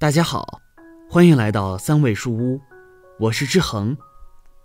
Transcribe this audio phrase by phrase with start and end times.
[0.00, 0.62] 大家好，
[1.10, 2.58] 欢迎来到三味书屋，
[3.18, 3.94] 我是志恒，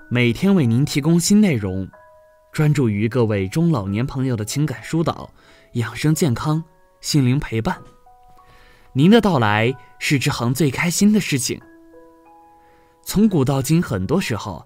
[0.09, 1.86] 每天为您提供新内容，
[2.54, 5.30] 专注于各位中老年朋友的情感疏导、
[5.73, 6.63] 养生健康、
[7.02, 7.77] 心灵陪伴。
[8.94, 11.62] 您的到来是志恒最开心的事情。
[13.04, 14.66] 从古到今，很多时候，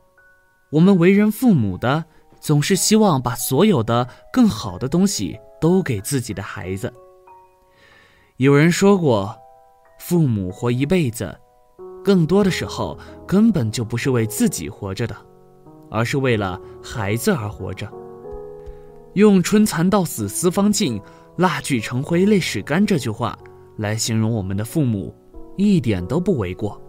[0.70, 2.06] 我们为人父母的
[2.40, 6.94] 总是希望把所有的更好的东西都给自己的孩子。
[8.38, 9.36] 有人说过。
[10.10, 11.38] 父母活一辈子，
[12.04, 15.16] 更多的时候根本就不是为自己活着的，
[15.92, 17.88] 而是为了孩子而活着。
[19.14, 21.00] 用“春蚕到死丝方尽，
[21.38, 23.38] 蜡炬成灰泪始干”这句话
[23.78, 25.14] 来形容我们的父母，
[25.58, 26.82] 一点都不为过。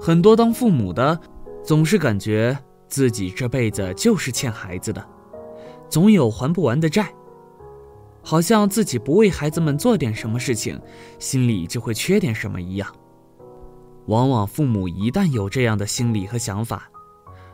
[0.00, 1.16] 很多当父母的，
[1.62, 2.58] 总是感觉
[2.88, 5.06] 自己这辈子就是欠孩子的，
[5.88, 7.14] 总有还不完的债。
[8.22, 10.80] 好像自己不为孩子们做点什么事情，
[11.18, 12.88] 心里就会缺点什么一样。
[14.06, 16.90] 往往父母一旦有这样的心理和想法，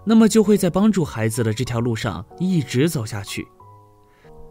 [0.04, 3.46] 那么就会在帮助孩子的这条路上一直走下去。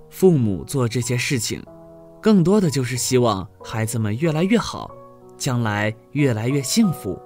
[0.09, 1.63] 父母做这些事情，
[2.21, 4.91] 更多的就是希望孩子们越来越好，
[5.37, 7.19] 将来越来越幸福，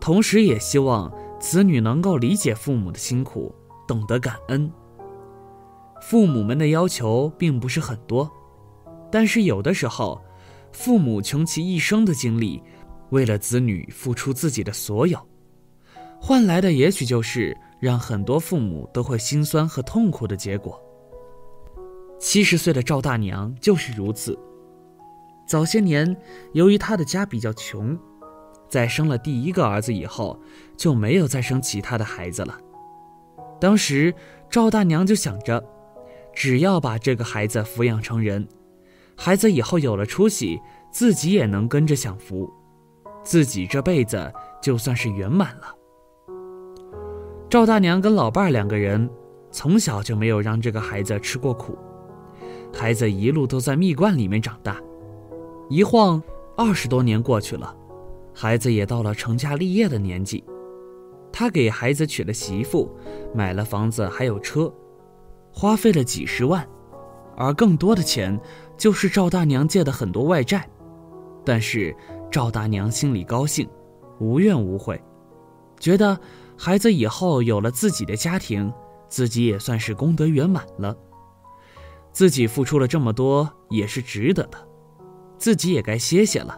[0.00, 3.54] 同时也希望子女能够理解父母的辛苦，
[3.86, 4.70] 懂得感恩。
[6.08, 8.26] 父母们的要求并不是很多，
[9.12, 10.18] 但是有的时候，
[10.72, 12.62] 父母穷其一生的精力，
[13.10, 15.20] 为了子女付出自己的所有，
[16.18, 20.82] 换来的也许就是让很多父母都会心酸和痛苦的结果。
[22.18, 24.34] 七十岁的赵大娘就是如此。
[25.46, 26.16] 早些年，
[26.54, 27.94] 由于她的家比较穷，
[28.66, 30.40] 在生了第一个儿子以后，
[30.74, 32.58] 就没有再生其他的孩子了。
[33.60, 34.14] 当时，
[34.48, 35.62] 赵大娘就想着。
[36.38, 38.46] 只要把这个孩子抚养成人，
[39.16, 40.60] 孩子以后有了出息，
[40.92, 42.48] 自己也能跟着享福，
[43.24, 44.32] 自己这辈子
[44.62, 45.74] 就算是圆满了。
[47.50, 49.10] 赵大娘跟老伴儿两个人
[49.50, 51.76] 从小就没有让这个孩子吃过苦，
[52.72, 54.80] 孩子一路都在蜜罐里面长大。
[55.68, 56.22] 一晃
[56.56, 57.76] 二十多年过去了，
[58.32, 60.44] 孩子也到了成家立业的年纪，
[61.32, 62.88] 他给孩子娶了媳妇，
[63.34, 64.72] 买了房子，还有车。
[65.58, 66.64] 花费了几十万，
[67.36, 68.40] 而更多的钱
[68.76, 70.64] 就是赵大娘借的很多外债。
[71.44, 71.92] 但是
[72.30, 73.68] 赵大娘心里高兴，
[74.20, 75.02] 无怨无悔，
[75.80, 76.16] 觉得
[76.56, 78.72] 孩子以后有了自己的家庭，
[79.08, 80.96] 自己也算是功德圆满了。
[82.12, 84.58] 自己付出了这么多也是值得的，
[85.38, 86.56] 自己也该歇歇了。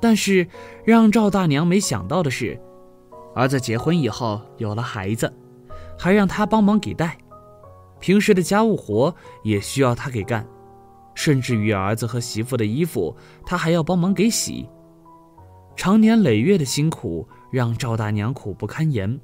[0.00, 0.46] 但是
[0.84, 2.56] 让赵大娘没想到的是，
[3.34, 5.32] 儿子结婚以后有了孩子，
[5.98, 7.18] 还让她帮忙给带。
[8.00, 10.46] 平时的家务活也需要他给干，
[11.14, 14.68] 甚至于儿子和媳妇的衣服，他还要帮忙给洗。
[15.76, 19.20] 长年累月的辛苦让赵大娘苦不堪言。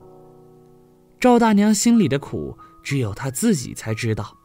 [1.18, 4.36] 赵大娘心里的苦，只有她自己才知道。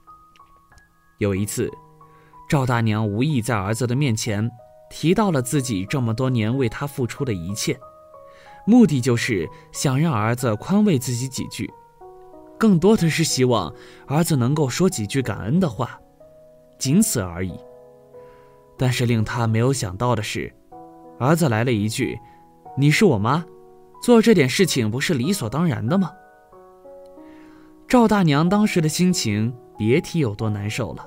[1.20, 1.70] 有一次，
[2.50, 4.50] 赵大娘无意在儿子的面前
[4.90, 7.80] 提到了自己这么多年为他付出的一切，
[8.66, 11.72] 目的就是想让儿子宽慰自己几句。
[12.62, 13.74] 更多的是希望
[14.06, 16.00] 儿子能够说几句感恩的话，
[16.78, 17.56] 仅此而已。
[18.78, 20.54] 但是令他没有想到的是，
[21.18, 22.20] 儿子来了一句
[22.78, 23.44] ：“你是我妈，
[24.04, 26.12] 做这点事情不是理所当然的吗？”
[27.90, 31.04] 赵大娘当时的心情别提有多难受了。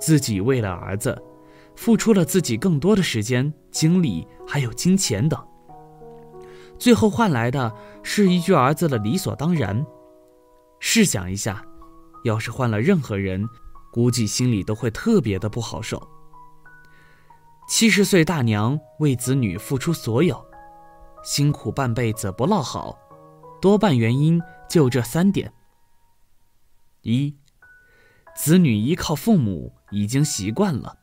[0.00, 1.22] 自己为了儿子，
[1.74, 5.38] 付出了自己更多的时间、精力还有金钱等，
[6.78, 7.70] 最后换来的
[8.02, 9.84] 是一句儿子的理所当然。
[10.78, 11.64] 试想一下，
[12.24, 13.48] 要是换了任何人，
[13.92, 16.00] 估计心里都会特别的不好受。
[17.68, 20.44] 七十岁大娘为子女付出所有，
[21.24, 22.96] 辛苦半辈子不落好，
[23.60, 25.52] 多半原因就这三点：
[27.02, 27.34] 一，
[28.36, 30.96] 子女依靠父母已经习惯了。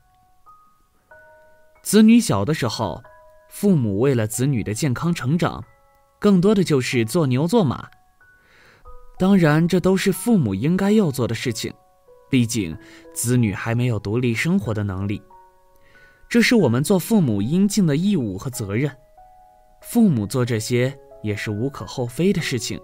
[1.81, 3.03] 子女小的时候，
[3.49, 5.65] 父母为了子女的健康成长，
[6.17, 7.89] 更多的就是做牛做马。
[9.17, 11.73] 当然，这都是父母应该要做的事情，
[12.29, 12.75] 毕竟
[13.13, 15.21] 子女还没有独立生活的能力，
[16.27, 18.91] 这是我们做父母应尽的义务和责任。
[19.81, 22.79] 父母做这些也是无可厚非的事情。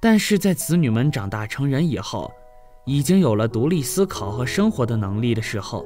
[0.00, 2.30] 但是在子女们长大成人以后，
[2.84, 5.84] 已经有了独立思考和生活的能力的时候，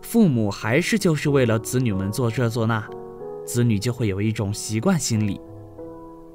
[0.00, 2.84] 父母还是就是为了子女们做这做那，
[3.46, 5.40] 子女就会有一种习惯心理。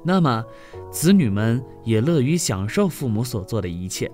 [0.04, 0.44] 那么，
[0.90, 4.10] 子女们也乐于享受父母所做的一切，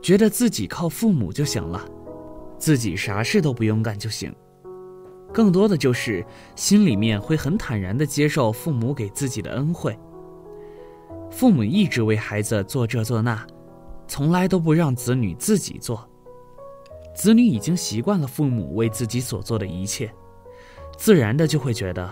[0.00, 1.84] 觉得自己靠父母就行了，
[2.56, 4.34] 自己啥事都不用干就行。
[5.32, 6.24] 更多的就是
[6.54, 9.98] 心里面会很坦然地接受父母给自己的恩惠。
[11.30, 13.44] 父母一直为孩子做这做那，
[14.06, 16.08] 从来都不让子女自己做。
[17.14, 20.10] 子女已经习惯了父母为自己所做的一切，
[20.96, 22.08] 自然的就会觉得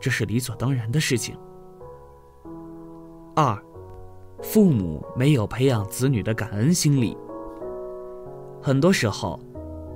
[0.00, 1.36] 这是理所当然的事情。
[3.34, 3.58] 二，
[4.42, 7.16] 父母没有培养子女的感恩心理。
[8.60, 9.40] 很多时候，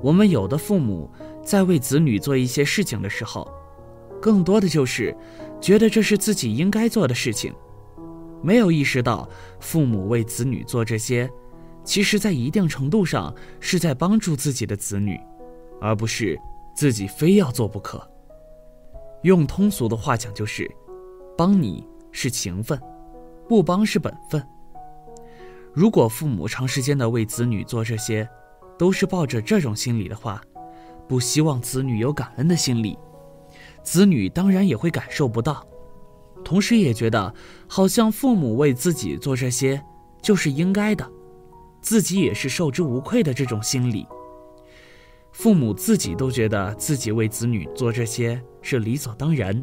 [0.03, 1.11] 我们有的父母
[1.43, 3.47] 在为子女做一些事情的时候，
[4.23, 5.15] 更多的就是
[5.61, 7.55] 觉得这是自己应该做的事情。
[8.43, 9.29] 没有意识到，
[9.61, 11.31] 父母为子女做这些，
[11.85, 15.21] 其实在一定程度上是在帮助自己的子女，
[15.81, 16.39] 而不是
[16.75, 18.01] 自己非要做不可。
[19.23, 20.71] 用通俗的话讲，就是
[21.37, 22.81] 帮你是情分，
[23.49, 24.45] 不帮是本分。
[25.73, 28.29] 如果父母长时间的为子女做这些，
[28.79, 30.41] 都是抱着这种心理的话，
[31.09, 32.99] 不希望子女有感恩的心理，
[33.83, 35.67] 子女当然也会感受不到。
[36.45, 37.35] 同时也觉得，
[37.69, 39.83] 好像父母为自己做这些
[40.23, 41.07] 就是应该的，
[41.81, 44.07] 自己也是受之无愧的这种心理。
[45.33, 49.63] 父母自己都觉得自己为子女做这些是理所当然，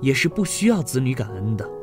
[0.00, 1.81] 也是不需要子女感恩的。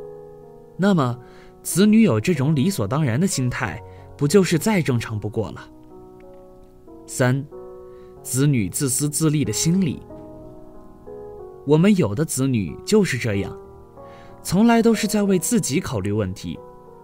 [0.82, 1.20] 那么，
[1.62, 3.84] 子女有这种理所当然的心态，
[4.18, 5.70] 不就是再正常不过了？
[7.06, 7.46] 三，
[8.24, 10.02] 子女自私自利的心理。
[11.68, 13.56] 我们有的子女就是这样。
[14.42, 16.58] 从来都是在为自己考虑问题，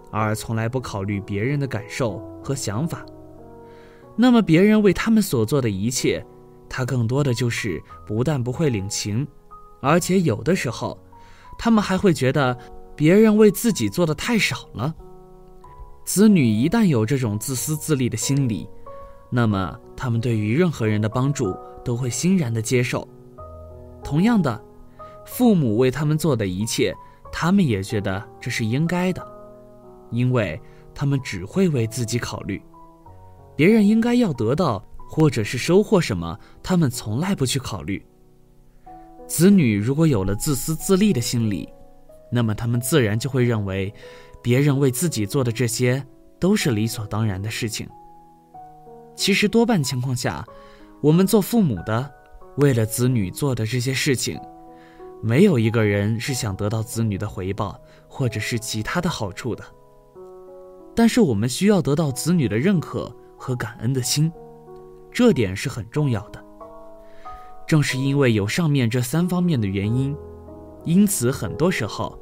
[0.09, 3.05] 而从来不考虑别人的感受和想法。
[4.15, 6.25] 那么，别人为他们所做的一切，
[6.69, 9.27] 他更多的就是不但不会领情，
[9.81, 10.97] 而且有的时候，
[11.59, 12.57] 他们还会觉得
[12.95, 14.93] 别人为自己做的太少了。
[16.03, 18.69] 子女一旦有这种自私自利的心理，
[19.29, 23.07] 那么他们对于任何人的帮助都会欣然的接受。
[24.03, 24.63] 同样的，
[25.25, 26.95] 父母为他们做的一切。
[27.37, 29.21] 他们也觉得这是应该的，
[30.09, 30.57] 因为
[30.93, 32.61] 他们只会为自己考虑，
[33.57, 38.01] 别人应该要得到或者是收获什么，他们从来不去考虑。
[39.27, 41.67] 子女如果有了自私自利的心理，
[42.35, 43.93] 那么他们自然就会认为，
[44.43, 46.05] 别人为自己做的这些
[46.37, 47.87] 都是理所当然的事情。
[49.15, 50.45] 其实多半情况下，
[51.01, 52.11] 我们做父母的，
[52.57, 54.37] 为了子女做的这些事情。
[55.23, 57.79] 没有一个人是想得到子女的回报，
[58.09, 59.63] 或者是其他的好处的。
[60.93, 64.29] 但是我们需要得到子女的认可和感恩的心，
[65.09, 66.43] 这点是很重要的。
[67.65, 70.15] 正是因为有上面这三方面的原因，
[70.83, 72.19] 因此很多时候，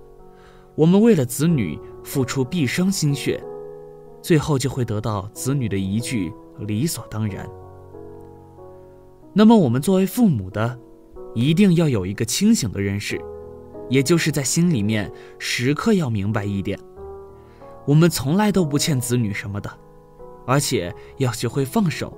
[0.75, 3.43] 我们为了子女付出毕生心血，
[4.21, 7.47] 最后就会得到子女的一句理所当然。
[9.33, 10.79] 那么我们作为父母的。
[11.35, 13.19] 一定要有一个清醒的认识，
[13.89, 16.77] 也就是在心里面时刻要明白一点：
[17.87, 19.67] 我们从来都不欠子女什么的，
[20.45, 22.15] 而且要学会放手。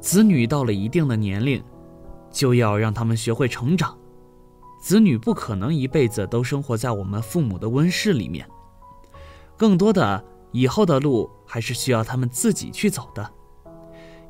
[0.00, 1.62] 子女到了一定的年龄，
[2.28, 3.96] 就要让他们学会成长。
[4.82, 8.44] 子女不可能一辈子都生活在我们父母的温室里面，
[9.56, 13.30] 更多的以后的路还是需要他们自己去走的，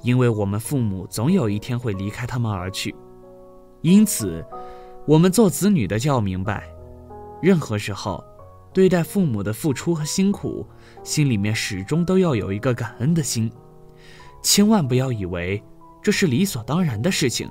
[0.03, 2.95] 因为我们父母总有一天会离开他们而去。
[3.81, 4.45] 因此，
[5.07, 6.69] 我们做子女的就要明白，
[7.41, 8.23] 任何时候，
[8.75, 10.67] 对待父母的付出和辛苦，
[11.03, 13.51] 心里面始终都要有一个感恩的心，
[14.43, 15.63] 千万不要以为
[16.03, 17.51] 这是理所当然的事情。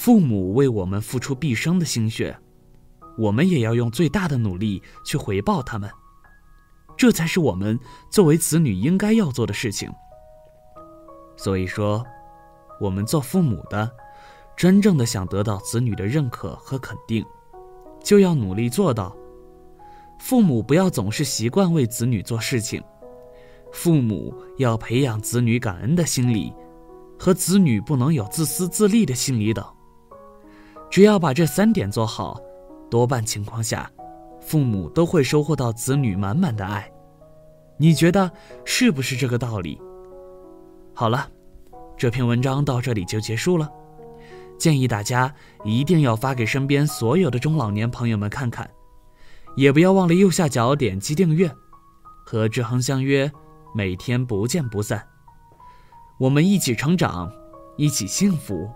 [0.00, 2.34] 父母为我们付出毕生的心血，
[3.18, 5.90] 我们也要用最大的努力去回报他们，
[6.96, 7.78] 这才是我们
[8.08, 9.92] 作为子女应该要做的事情。
[11.36, 12.02] 所以说，
[12.80, 13.90] 我们做父母的。
[14.56, 17.22] 真正的想得到子女的认可和肯定，
[18.02, 19.14] 就要努力做到。
[20.18, 22.82] 父母不要总是习惯为子女做事情，
[23.70, 26.50] 父母要培养子女感恩的心理，
[27.18, 29.62] 和子女不能有自私自利的心理等。
[30.90, 32.40] 只要把这三点做好，
[32.90, 33.88] 多半情况下，
[34.40, 36.90] 父母都会收获到子女满满的爱。
[37.76, 38.30] 你觉得
[38.64, 39.80] 是不是这个道理？
[40.92, 41.30] 好了，
[41.96, 43.70] 这篇文章到这里就结束了。
[44.58, 45.32] 建议大家
[45.64, 48.68] 一定要发给身边所有的中老年朋友们看看，
[49.56, 51.50] 也不要忘了右下角点击订阅，
[52.26, 53.30] 和志恒相约，
[53.74, 55.06] 每天不见不散。
[56.18, 57.32] 我们一起成长，
[57.76, 58.68] 一起幸福。